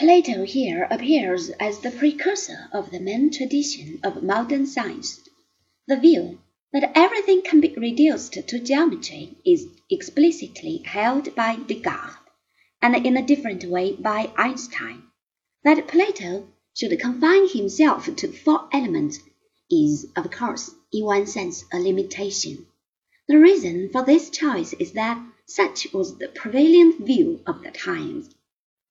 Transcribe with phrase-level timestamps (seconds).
[0.00, 5.20] Plato here appears as the precursor of the main tradition of modern science.
[5.88, 6.38] The view
[6.72, 12.16] that everything can be reduced to geometry is explicitly held by Descartes,
[12.80, 15.02] and in a different way by Einstein.
[15.64, 19.18] That Plato should confine himself to four elements
[19.70, 22.64] is, of course, in one sense a limitation.
[23.28, 28.34] The reason for this choice is that such was the prevailing view of the times.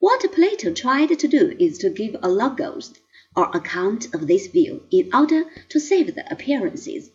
[0.00, 2.94] What Plato tried to do is to give a logos,
[3.34, 7.10] or account of this view, in order to save the appearances,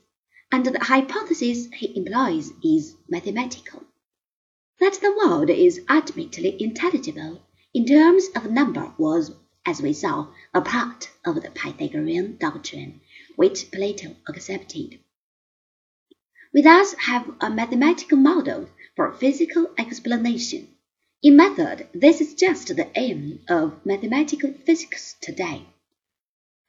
[0.51, 3.85] and the hypothesis he employs is mathematical.
[4.81, 7.41] That the world is ultimately intelligible
[7.73, 9.31] in terms of number was,
[9.65, 12.99] as we saw, a part of the Pythagorean doctrine,
[13.37, 14.99] which Plato accepted.
[16.53, 20.72] We thus have a mathematical model for physical explanation.
[21.25, 25.65] In method, this is just the aim of mathematical physics today.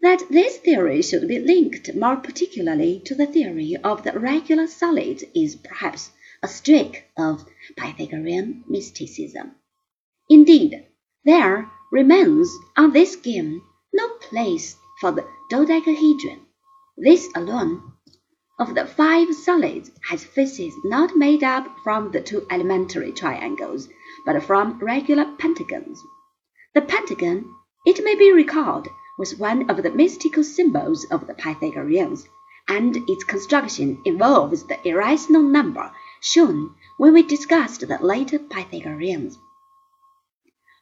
[0.00, 5.24] That this theory should be linked more particularly to the theory of the regular solids
[5.34, 7.44] is perhaps a streak of
[7.76, 9.56] Pythagorean mysticism.
[10.30, 10.86] Indeed,
[11.24, 13.60] there remains on this scheme
[13.92, 16.46] no place for the dodecahedron.
[16.96, 17.94] This alone
[18.60, 23.88] of the five solids has faces not made up from the two elementary triangles
[24.24, 26.02] but from regular pentagons.
[26.74, 27.54] The pentagon,
[27.86, 32.26] it may be recalled, was one of the mystical symbols of the Pythagoreans,
[32.66, 39.38] and its construction involves the irrational number shown when we discussed the later Pythagoreans.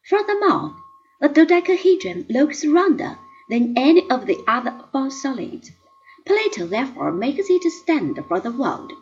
[0.08, 0.76] Furthermore,
[1.20, 3.18] the dodecahedron looks rounder
[3.48, 5.70] than any of the other four solids.
[6.24, 8.92] Plato therefore makes it stand for the world.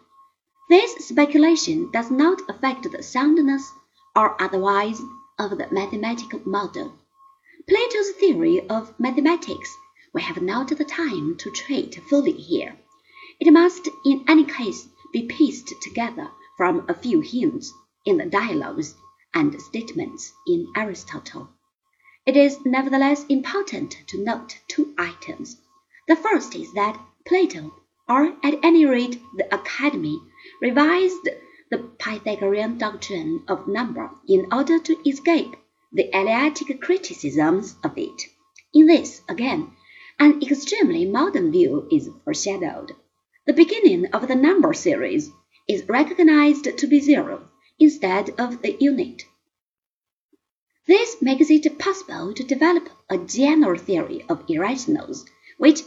[0.69, 3.70] This speculation does not affect the soundness
[4.14, 5.00] or otherwise
[5.39, 6.98] of the mathematical model.
[7.69, 9.77] Plato's theory of mathematics
[10.12, 12.77] we have not the time to treat fully here.
[13.38, 17.72] It must in any case be pieced together from a few hints
[18.04, 18.97] in the dialogues
[19.32, 21.48] and statements in Aristotle.
[22.27, 25.56] It is nevertheless important to note two items.
[26.09, 27.72] The first is that Plato,
[28.09, 30.21] or at any rate the Academy,
[30.60, 31.28] revised
[31.70, 35.54] the Pythagorean doctrine of number in order to escape
[35.92, 38.22] the Eleatic criticisms of it.
[38.75, 39.70] In this, again,
[40.19, 42.97] an extremely modern view is foreshadowed.
[43.47, 45.30] The beginning of the number series
[45.69, 47.48] is recognized to be zero
[47.78, 49.22] instead of the unit.
[50.86, 55.25] This makes it possible to develop a general theory of irrationals,
[55.56, 55.82] which,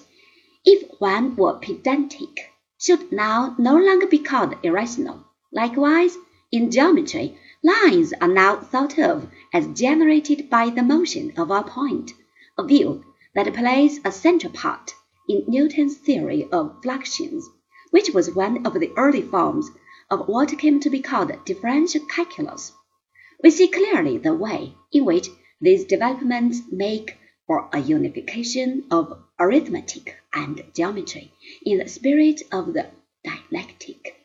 [0.64, 5.26] if one were pedantic, should now no longer be called irrational.
[5.56, 6.18] Likewise,
[6.52, 12.12] in geometry, lines are now thought of as generated by the motion of a point,
[12.58, 13.06] a view
[13.36, 14.96] that plays a central part
[15.30, 17.44] in Newton's theory of fluxions,
[17.92, 19.70] which was one of the early forms
[20.10, 22.72] of what came to be called differential calculus.
[23.44, 25.30] We see clearly the way in which
[25.62, 27.16] these developments make
[27.46, 31.32] for a unification of arithmetic and geometry
[31.64, 32.88] in the spirit of the
[33.24, 34.23] dialectic.